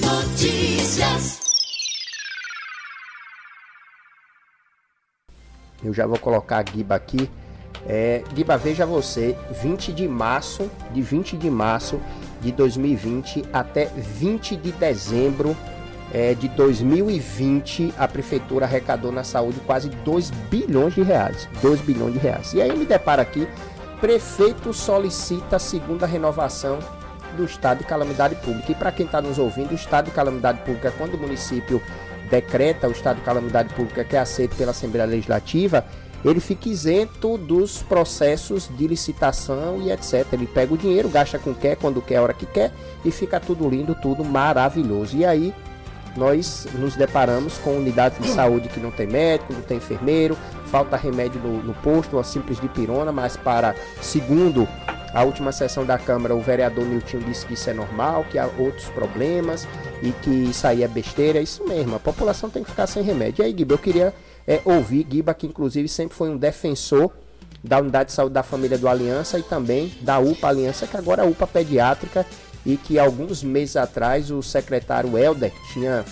Notícias. 0.00 1.40
Eu 5.82 5.92
já 5.92 6.06
vou 6.06 6.18
colocar 6.18 6.58
a 6.58 6.62
Guiba 6.62 6.94
aqui. 6.94 7.28
É, 7.86 8.22
Guiba, 8.32 8.56
veja 8.56 8.86
você, 8.86 9.36
20 9.62 9.92
de 9.92 10.06
março, 10.06 10.70
de 10.92 11.02
20 11.02 11.36
de 11.36 11.50
março 11.50 12.00
de 12.40 12.52
2020 12.52 13.44
até 13.52 13.86
20 13.86 14.56
de 14.56 14.72
dezembro 14.72 15.56
é, 16.12 16.34
de 16.34 16.46
2020, 16.48 17.94
a 17.98 18.06
prefeitura 18.06 18.66
arrecadou 18.66 19.10
na 19.10 19.24
saúde 19.24 19.58
quase 19.60 19.88
2 19.88 20.30
bilhões 20.30 20.94
de 20.94 21.02
reais. 21.02 21.48
2 21.62 21.80
bilhões 21.80 22.12
de 22.12 22.18
reais. 22.18 22.52
E 22.52 22.60
aí 22.60 22.76
me 22.76 22.84
depara 22.84 23.22
aqui, 23.22 23.48
prefeito 24.00 24.72
solicita 24.72 25.58
segunda 25.58 26.06
renovação 26.06 26.78
do 27.32 27.44
estado 27.44 27.78
de 27.78 27.84
calamidade 27.84 28.34
pública. 28.36 28.72
E 28.72 28.74
para 28.74 28.92
quem 28.92 29.06
está 29.06 29.20
nos 29.20 29.38
ouvindo, 29.38 29.72
o 29.72 29.74
estado 29.74 30.06
de 30.06 30.10
calamidade 30.12 30.60
pública 30.60 30.88
é 30.88 30.90
quando 30.90 31.14
o 31.14 31.18
município 31.18 31.82
decreta 32.30 32.88
o 32.88 32.92
estado 32.92 33.16
de 33.16 33.22
calamidade 33.22 33.74
pública 33.74 34.04
que 34.04 34.16
é 34.16 34.18
aceito 34.18 34.56
pela 34.56 34.70
Assembleia 34.70 35.06
Legislativa, 35.06 35.84
ele 36.24 36.40
fica 36.40 36.68
isento 36.68 37.36
dos 37.36 37.82
processos 37.82 38.70
de 38.76 38.86
licitação 38.86 39.82
e 39.82 39.90
etc. 39.90 40.26
Ele 40.32 40.46
pega 40.46 40.72
o 40.72 40.78
dinheiro, 40.78 41.08
gasta 41.08 41.38
com 41.38 41.52
quer, 41.52 41.76
quando 41.76 42.00
quer, 42.00 42.16
a 42.16 42.22
hora 42.22 42.32
que 42.32 42.46
quer 42.46 42.72
e 43.04 43.10
fica 43.10 43.40
tudo 43.40 43.68
lindo, 43.68 43.94
tudo 43.94 44.24
maravilhoso. 44.24 45.16
E 45.16 45.24
aí 45.24 45.52
nós 46.16 46.66
nos 46.74 46.94
deparamos 46.94 47.58
com 47.58 47.76
unidades 47.76 48.18
de 48.20 48.28
saúde 48.28 48.68
que 48.68 48.78
não 48.78 48.90
tem 48.90 49.06
médico, 49.06 49.52
não 49.52 49.62
tem 49.62 49.78
enfermeiro, 49.78 50.36
falta 50.66 50.96
remédio 50.96 51.40
no, 51.40 51.62
no 51.62 51.74
posto, 51.74 52.16
uma 52.16 52.24
simples 52.24 52.60
dipirona, 52.60 53.10
mas 53.10 53.36
para, 53.36 53.74
segundo 54.00 54.68
a 55.12 55.22
última 55.24 55.52
sessão 55.52 55.84
da 55.84 55.98
Câmara, 55.98 56.34
o 56.34 56.40
vereador 56.40 56.84
Nilton 56.84 57.18
disse 57.18 57.44
que 57.44 57.54
isso 57.54 57.68
é 57.68 57.74
normal, 57.74 58.24
que 58.30 58.38
há 58.38 58.46
outros 58.58 58.86
problemas 58.86 59.68
e 60.02 60.10
que 60.10 60.30
isso 60.30 60.66
aí 60.66 60.82
é 60.82 60.88
besteira. 60.88 61.38
É 61.38 61.42
isso 61.42 61.66
mesmo, 61.66 61.96
a 61.96 62.00
população 62.00 62.48
tem 62.48 62.64
que 62.64 62.70
ficar 62.70 62.86
sem 62.86 63.02
remédio. 63.02 63.42
E 63.42 63.46
aí, 63.46 63.54
Giba, 63.56 63.74
eu 63.74 63.78
queria 63.78 64.14
é, 64.46 64.60
ouvir, 64.64 65.06
Giba, 65.10 65.34
que 65.34 65.46
inclusive 65.46 65.88
sempre 65.88 66.16
foi 66.16 66.30
um 66.30 66.36
defensor 66.36 67.10
da 67.62 67.78
Unidade 67.78 68.08
de 68.08 68.14
Saúde 68.14 68.34
da 68.34 68.42
Família 68.42 68.78
do 68.78 68.88
Aliança 68.88 69.38
e 69.38 69.42
também 69.42 69.92
da 70.00 70.18
UPA 70.18 70.48
Aliança, 70.48 70.86
que 70.86 70.96
agora 70.96 71.22
é 71.22 71.26
a 71.26 71.28
UPA 71.28 71.46
Pediátrica 71.46 72.26
e 72.64 72.76
que 72.76 72.98
alguns 72.98 73.42
meses 73.42 73.76
atrás 73.76 74.30
o 74.30 74.42
secretário 74.42 75.16
Helder 75.16 75.52
tinha 75.72 76.04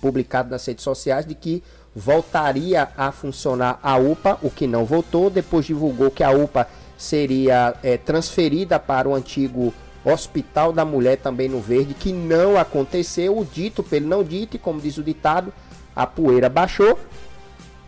publicado 0.00 0.50
nas 0.50 0.64
redes 0.64 0.84
sociais 0.84 1.26
de 1.26 1.34
que 1.34 1.62
voltaria 1.94 2.88
a 2.96 3.10
funcionar 3.10 3.80
a 3.82 3.98
UPA, 3.98 4.38
o 4.42 4.50
que 4.50 4.66
não 4.66 4.84
voltou, 4.84 5.28
depois 5.28 5.66
divulgou 5.66 6.10
que 6.10 6.22
a 6.22 6.30
UPA 6.30 6.68
seria 6.98 7.76
é, 7.82 7.96
transferida 7.96 8.78
para 8.78 9.08
o 9.08 9.14
antigo 9.14 9.72
Hospital 10.04 10.72
da 10.72 10.84
Mulher 10.84 11.16
também 11.18 11.48
no 11.48 11.60
Verde, 11.60 11.94
que 11.94 12.12
não 12.12 12.58
aconteceu, 12.58 13.38
o 13.38 13.44
dito 13.44 13.82
pelo 13.82 14.08
não 14.08 14.24
dito, 14.24 14.56
e 14.56 14.58
como 14.58 14.80
diz 14.80 14.98
o 14.98 15.02
ditado, 15.02 15.52
a 15.94 16.06
poeira 16.06 16.48
baixou 16.48 16.98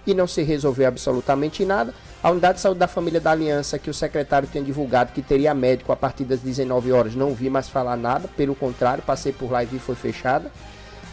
e 0.07 0.15
não 0.15 0.27
se 0.27 0.43
resolveu 0.43 0.89
absolutamente 0.89 1.65
nada. 1.65 1.93
A 2.23 2.31
unidade 2.31 2.55
de 2.55 2.61
saúde 2.61 2.79
da 2.79 2.89
família 2.89 3.21
da 3.21 3.33
Aliança, 3.33 3.79
que 3.79 3.91
o 3.91 3.95
secretário 3.95 4.49
tinha 4.51 4.63
divulgado 4.63 5.13
que 5.13 5.23
teria 5.23 5.55
médico 5.55 5.93
a 5.93 5.97
partir 5.97 6.25
das 6.25 6.41
19 6.41 6.93
horas, 6.93 7.15
não 7.15 7.35
vi 7.35 7.51
mais 7.51 7.69
falar 7.69 7.97
nada, 7.97 8.29
pelo 8.37 8.55
contrário, 8.55 9.03
passei 9.03 9.33
por 9.33 9.51
lá 9.51 9.63
e 9.63 9.67
vi 9.67 9.79
foi 9.79 9.95
fechada. 9.95 10.51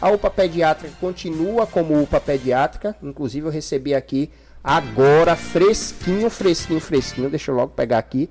A 0.00 0.10
UPA 0.10 0.30
pediátrica 0.30 0.94
continua 1.00 1.66
como 1.66 2.00
UPA 2.00 2.20
pediátrica, 2.20 2.94
inclusive 3.02 3.46
eu 3.46 3.50
recebi 3.50 3.94
aqui 3.94 4.30
agora 4.62 5.36
fresquinho, 5.36 6.30
fresquinho, 6.30 6.80
fresquinho, 6.80 7.30
deixa 7.30 7.50
eu 7.50 7.54
logo 7.54 7.72
pegar 7.72 7.98
aqui, 7.98 8.28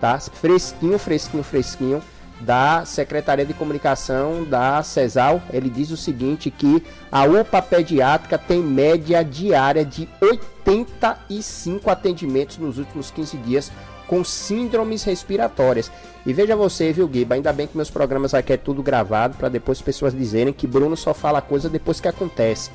tá? 0.00 0.18
Fresquinho, 0.18 0.98
fresquinho, 0.98 1.42
fresquinho 1.42 2.02
da 2.40 2.84
Secretaria 2.84 3.44
de 3.44 3.54
Comunicação 3.54 4.44
da 4.44 4.82
CESAL. 4.82 5.40
Ele 5.52 5.70
diz 5.70 5.90
o 5.90 5.96
seguinte 5.96 6.50
que 6.50 6.82
a 7.10 7.24
UPA 7.24 7.62
pediátrica 7.62 8.36
tem 8.36 8.62
média 8.62 9.22
diária 9.24 9.84
de 9.84 10.08
85 10.20 11.88
atendimentos 11.88 12.58
nos 12.58 12.78
últimos 12.78 13.10
15 13.10 13.36
dias 13.38 13.72
com 14.06 14.22
síndromes 14.24 15.04
respiratórias. 15.04 15.90
E 16.26 16.32
veja 16.32 16.54
você, 16.54 16.92
viu, 16.92 17.08
Guiba, 17.08 17.34
ainda 17.34 17.52
bem 17.52 17.66
que 17.66 17.76
meus 17.76 17.90
programas 17.90 18.34
aqui 18.34 18.52
é 18.52 18.56
tudo 18.56 18.82
gravado 18.82 19.36
para 19.36 19.48
depois 19.48 19.78
as 19.78 19.82
pessoas 19.82 20.14
dizerem 20.14 20.52
que 20.52 20.66
Bruno 20.66 20.96
só 20.96 21.14
fala 21.14 21.40
coisa 21.40 21.68
depois 21.68 22.00
que 22.00 22.08
acontece. 22.08 22.70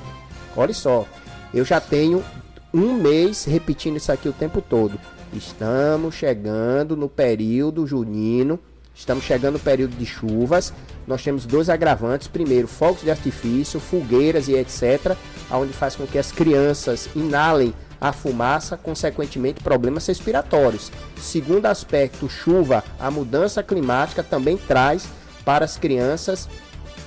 Olha 0.56 0.74
só, 0.74 1.06
eu 1.54 1.64
já 1.64 1.80
tenho 1.80 2.24
um 2.72 2.94
mês 2.94 3.44
repetindo 3.44 3.96
isso 3.96 4.12
aqui 4.12 4.28
o 4.28 4.32
tempo 4.32 4.60
todo. 4.60 4.98
Estamos 5.32 6.14
chegando 6.14 6.96
no 6.96 7.08
período 7.08 7.86
junino 7.86 8.58
Estamos 8.98 9.22
chegando 9.22 9.54
no 9.54 9.60
período 9.60 9.96
de 9.96 10.04
chuvas. 10.04 10.72
Nós 11.06 11.22
temos 11.22 11.46
dois 11.46 11.70
agravantes. 11.70 12.26
Primeiro, 12.26 12.66
fogos 12.66 13.02
de 13.02 13.10
artifício, 13.12 13.78
fogueiras 13.78 14.48
e 14.48 14.54
etc. 14.54 15.16
Onde 15.48 15.72
faz 15.72 15.94
com 15.94 16.04
que 16.04 16.18
as 16.18 16.32
crianças 16.32 17.08
inalem 17.14 17.72
a 18.00 18.12
fumaça, 18.12 18.76
consequentemente 18.76 19.62
problemas 19.62 20.04
respiratórios. 20.04 20.90
Segundo 21.16 21.66
aspecto, 21.66 22.28
chuva, 22.28 22.82
a 22.98 23.08
mudança 23.08 23.62
climática 23.62 24.24
também 24.24 24.56
traz 24.56 25.08
para 25.44 25.64
as 25.64 25.76
crianças 25.76 26.48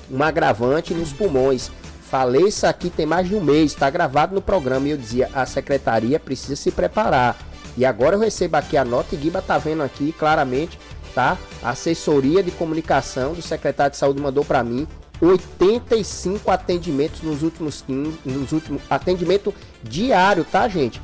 um 0.09 0.23
agravante 0.23 0.93
nos 0.93 1.11
pulmões. 1.11 1.69
Falei 2.11 2.43
isso 2.43 2.67
aqui 2.67 2.91
tem 2.91 3.07
mais 3.07 3.27
de 3.27 3.33
um 3.33 3.41
mês, 3.41 3.71
está 3.71 3.89
gravado 3.89 4.35
no 4.35 4.41
programa 4.41 4.87
e 4.87 4.91
eu 4.91 4.97
dizia 4.97 5.29
a 5.33 5.45
secretaria 5.47 6.19
precisa 6.19 6.55
se 6.55 6.69
preparar. 6.69 7.35
E 7.75 7.85
agora 7.85 8.17
eu 8.17 8.19
recebo 8.19 8.57
aqui 8.57 8.77
a 8.77 8.85
nota 8.85 9.15
e 9.15 9.17
Guiba 9.17 9.39
está 9.39 9.57
vendo 9.57 9.81
aqui 9.81 10.11
claramente 10.11 10.77
tá? 11.13 11.37
A 11.61 11.71
assessoria 11.71 12.41
de 12.41 12.51
comunicação 12.51 13.33
do 13.33 13.41
secretário 13.41 13.91
de 13.91 13.97
saúde 13.97 14.21
mandou 14.21 14.43
para 14.43 14.63
mim 14.63 14.87
85 15.21 16.49
atendimentos 16.49 17.21
nos 17.21 17.43
últimos 17.43 17.81
15, 17.81 18.19
nos 18.25 18.51
últimos 18.51 18.81
atendimento 18.89 19.53
diário, 19.83 20.43
tá, 20.43 20.67
gente? 20.67 21.01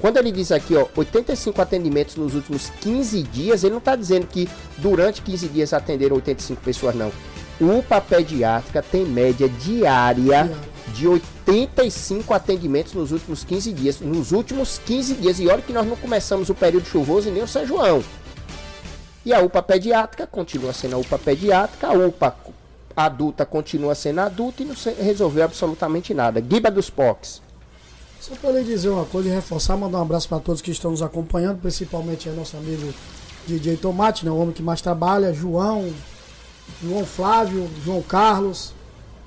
Quando 0.00 0.18
ele 0.18 0.30
diz 0.30 0.52
aqui, 0.52 0.76
ó, 0.76 0.86
85 0.94 1.62
atendimentos 1.62 2.16
nos 2.16 2.34
últimos 2.34 2.68
15 2.80 3.22
dias, 3.22 3.64
ele 3.64 3.72
não 3.72 3.78
está 3.78 3.96
dizendo 3.96 4.26
que 4.26 4.48
durante 4.76 5.22
15 5.22 5.48
dias 5.48 5.72
atenderam 5.72 6.16
85 6.16 6.60
pessoas, 6.60 6.94
não. 6.94 7.10
UPA 7.60 8.00
pediátrica 8.00 8.82
tem 8.82 9.04
média 9.04 9.48
diária 9.48 10.50
de 10.88 11.06
85 11.06 12.34
atendimentos 12.34 12.92
nos 12.92 13.12
últimos 13.12 13.44
15 13.44 13.72
dias. 13.72 14.00
Nos 14.00 14.32
últimos 14.32 14.80
15 14.84 15.14
dias. 15.14 15.38
E 15.38 15.48
olha 15.48 15.62
que 15.62 15.72
nós 15.72 15.86
não 15.86 15.96
começamos 15.96 16.48
o 16.48 16.54
período 16.54 16.86
chuvoso 16.86 17.28
e 17.28 17.32
nem 17.32 17.42
o 17.42 17.48
São 17.48 17.66
João. 17.66 18.02
E 19.24 19.32
a 19.32 19.40
UPA 19.40 19.62
pediátrica 19.62 20.26
continua 20.26 20.72
sendo 20.72 20.96
a 20.96 20.98
UPA 20.98 21.18
pediátrica, 21.18 21.88
a 21.88 21.92
UPA 21.92 22.36
adulta 22.96 23.44
continua 23.44 23.94
sendo 23.94 24.20
adulta 24.20 24.62
e 24.62 24.66
não 24.66 24.74
resolveu 25.02 25.44
absolutamente 25.44 26.12
nada. 26.12 26.40
Guiba 26.40 26.70
dos 26.70 26.90
POCs. 26.90 27.42
Só 28.20 28.34
para 28.36 28.52
lhe 28.52 28.64
dizer 28.64 28.88
uma 28.88 29.04
coisa 29.04 29.28
e 29.28 29.32
reforçar, 29.32 29.76
mandar 29.76 29.98
um 29.98 30.02
abraço 30.02 30.28
para 30.28 30.40
todos 30.40 30.62
que 30.62 30.70
estão 30.70 30.90
nos 30.90 31.02
acompanhando, 31.02 31.60
principalmente 31.60 32.28
é 32.28 32.32
nosso 32.32 32.56
amigo 32.56 32.92
DJ 33.46 33.76
Tomate, 33.76 34.24
né, 34.24 34.30
o 34.30 34.36
homem 34.36 34.54
que 34.54 34.62
mais 34.62 34.80
trabalha, 34.80 35.32
João, 35.32 35.92
João 36.82 37.04
Flávio, 37.04 37.68
João 37.84 38.02
Carlos, 38.02 38.72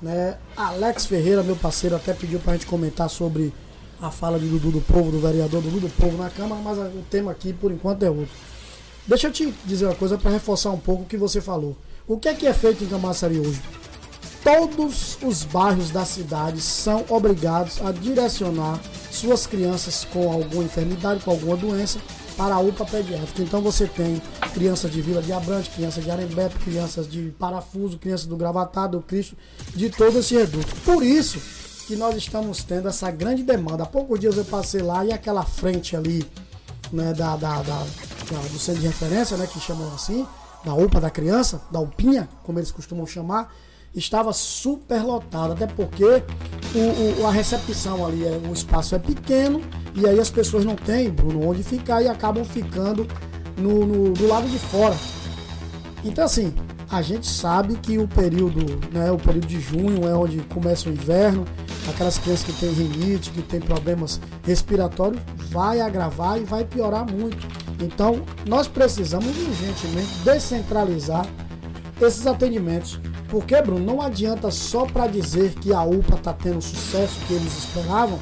né, 0.00 0.36
Alex 0.56 1.06
Ferreira, 1.06 1.42
meu 1.42 1.56
parceiro, 1.56 1.96
até 1.96 2.12
pediu 2.12 2.38
para 2.38 2.52
a 2.52 2.56
gente 2.56 2.66
comentar 2.66 3.08
sobre 3.10 3.52
a 4.00 4.10
fala 4.10 4.38
de 4.38 4.46
Dudu 4.46 4.70
do 4.70 4.80
Povo, 4.80 5.10
do 5.10 5.20
vereador 5.20 5.60
Dudu 5.60 5.80
do 5.80 5.88
Povo 5.88 6.16
na 6.16 6.30
Câmara, 6.30 6.60
mas 6.62 6.78
o 6.78 7.04
tema 7.10 7.32
aqui 7.32 7.52
por 7.52 7.72
enquanto 7.72 8.04
é 8.04 8.10
outro. 8.10 8.34
Deixa 9.06 9.26
eu 9.26 9.32
te 9.32 9.52
dizer 9.64 9.86
uma 9.86 9.94
coisa 9.94 10.16
para 10.18 10.30
reforçar 10.30 10.70
um 10.70 10.78
pouco 10.78 11.02
o 11.02 11.06
que 11.06 11.16
você 11.16 11.40
falou. 11.40 11.76
O 12.06 12.18
que 12.18 12.28
é 12.28 12.34
que 12.34 12.46
é 12.46 12.52
feito 12.52 12.84
em 12.84 12.86
Camaçari 12.86 13.40
hoje? 13.40 13.60
Todos 14.48 15.18
os 15.22 15.44
bairros 15.44 15.90
da 15.90 16.06
cidade 16.06 16.62
são 16.62 17.04
obrigados 17.10 17.82
a 17.84 17.92
direcionar 17.92 18.80
suas 19.10 19.46
crianças 19.46 20.06
com 20.06 20.32
alguma 20.32 20.64
enfermidade, 20.64 21.22
com 21.22 21.30
alguma 21.32 21.54
doença, 21.54 21.98
para 22.34 22.54
a 22.54 22.58
UPA 22.58 22.86
pediátrica. 22.86 23.42
Então 23.42 23.60
você 23.60 23.86
tem 23.86 24.22
crianças 24.54 24.90
de 24.90 25.02
Vila 25.02 25.20
de 25.20 25.34
Abrante, 25.34 25.68
crianças 25.68 26.02
de 26.02 26.10
Arembepe, 26.10 26.58
crianças 26.60 27.06
de 27.06 27.30
Parafuso, 27.38 27.98
crianças 27.98 28.26
do 28.26 28.38
Gravatado, 28.38 28.96
do 28.96 29.04
Cristo, 29.04 29.36
de 29.74 29.90
todo 29.90 30.18
esse 30.18 30.34
reduto. 30.34 30.74
Por 30.76 31.02
isso 31.02 31.38
que 31.86 31.94
nós 31.94 32.16
estamos 32.16 32.64
tendo 32.64 32.88
essa 32.88 33.10
grande 33.10 33.42
demanda. 33.42 33.82
Há 33.82 33.86
poucos 33.86 34.18
dias 34.18 34.34
eu 34.34 34.46
passei 34.46 34.80
lá 34.80 35.04
e 35.04 35.12
aquela 35.12 35.44
frente 35.44 35.94
ali 35.94 36.26
né, 36.90 37.12
da, 37.12 37.36
da, 37.36 37.60
da 37.60 37.84
do 38.50 38.58
centro 38.58 38.80
de 38.80 38.86
referência, 38.86 39.36
né, 39.36 39.46
que 39.46 39.60
chamam 39.60 39.94
assim, 39.94 40.26
da 40.64 40.72
UPA 40.72 41.02
da 41.02 41.10
criança, 41.10 41.60
da 41.70 41.80
UPinha, 41.80 42.26
como 42.44 42.58
eles 42.58 42.70
costumam 42.70 43.06
chamar, 43.06 43.52
estava 43.94 44.32
super 44.32 45.02
lotado, 45.02 45.52
até 45.52 45.66
porque 45.66 46.04
o, 46.04 47.22
o, 47.22 47.26
a 47.26 47.30
recepção 47.30 48.06
ali, 48.06 48.24
é, 48.24 48.40
o 48.48 48.52
espaço 48.52 48.94
é 48.94 48.98
pequeno 48.98 49.60
e 49.94 50.06
aí 50.06 50.18
as 50.20 50.30
pessoas 50.30 50.64
não 50.64 50.76
têm, 50.76 51.10
Bruno, 51.10 51.48
onde 51.48 51.62
ficar 51.62 52.02
e 52.02 52.08
acabam 52.08 52.44
ficando 52.44 53.06
no, 53.56 53.86
no, 53.86 54.12
do 54.12 54.26
lado 54.26 54.48
de 54.48 54.58
fora. 54.58 54.96
Então 56.04 56.24
assim, 56.24 56.54
a 56.90 57.02
gente 57.02 57.26
sabe 57.26 57.74
que 57.76 57.98
o 57.98 58.08
período, 58.08 58.60
né, 58.92 59.10
o 59.10 59.18
período 59.18 59.46
de 59.46 59.60
junho 59.60 60.08
é 60.08 60.14
onde 60.14 60.38
começa 60.42 60.88
o 60.88 60.92
inverno, 60.92 61.44
aquelas 61.88 62.18
crianças 62.18 62.44
que 62.44 62.52
têm 62.52 62.70
rinite, 62.70 63.30
que 63.30 63.42
têm 63.42 63.60
problemas 63.60 64.20
respiratórios, 64.42 65.20
vai 65.50 65.80
agravar 65.80 66.38
e 66.38 66.44
vai 66.44 66.64
piorar 66.64 67.10
muito. 67.10 67.46
Então, 67.80 68.22
nós 68.46 68.66
precisamos 68.66 69.28
urgentemente 69.28 70.08
descentralizar 70.24 71.26
esses 72.00 72.26
atendimentos 72.26 72.98
Porque, 73.28 73.60
Bruno, 73.60 73.84
não 73.84 74.00
adianta 74.00 74.50
só 74.50 74.86
para 74.86 75.06
dizer 75.06 75.54
que 75.54 75.72
a 75.72 75.82
UPA 75.82 76.16
está 76.16 76.32
tendo 76.32 76.58
o 76.58 76.62
sucesso 76.62 77.20
que 77.26 77.34
eles 77.34 77.58
esperavam, 77.58 78.18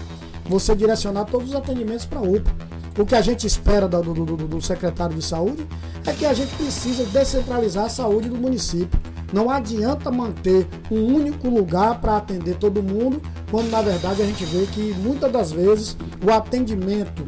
você 0.48 0.74
direcionar 0.74 1.24
todos 1.26 1.50
os 1.50 1.54
atendimentos 1.54 2.04
para 2.04 2.18
a 2.18 2.22
UPA. 2.22 2.50
O 2.98 3.04
que 3.04 3.14
a 3.14 3.20
gente 3.20 3.46
espera 3.46 3.86
do, 3.86 4.02
do, 4.02 4.24
do, 4.24 4.48
do, 4.48 4.62
secretário 4.62 5.14
de 5.14 5.22
saúde 5.22 5.66
é 6.06 6.12
que 6.12 6.24
a 6.24 6.32
gente 6.32 6.54
precisa 6.56 7.04
descentralizar 7.04 7.84
a 7.84 7.88
saúde 7.90 8.28
do 8.28 8.36
município. 8.36 8.98
Não 9.32 9.50
adianta 9.50 10.10
manter 10.10 10.66
um 10.90 11.14
único 11.14 11.48
lugar 11.48 12.00
para 12.00 12.16
atender 12.16 12.56
todo 12.56 12.82
mundo, 12.82 13.20
quando 13.50 13.70
na 13.70 13.82
verdade 13.82 14.22
a 14.22 14.24
gente 14.24 14.44
vê 14.46 14.66
que 14.66 14.94
muitas 14.98 15.30
das 15.30 15.52
vezes 15.52 15.96
o 16.24 16.32
atendimento 16.32 17.24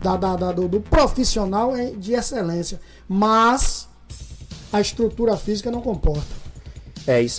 da, 0.00 0.16
da, 0.16 0.36
da 0.36 0.52
do, 0.52 0.66
do 0.66 0.80
profissional 0.80 1.76
é 1.76 1.90
de 1.90 2.14
excelência, 2.14 2.80
mas 3.06 3.88
a 4.72 4.80
estrutura 4.80 5.36
física 5.36 5.70
não 5.70 5.82
comporta. 5.82 6.39
É 7.10 7.20
isso 7.20 7.38